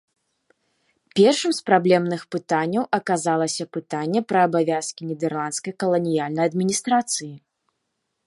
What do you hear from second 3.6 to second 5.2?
пытанне пра абавязкі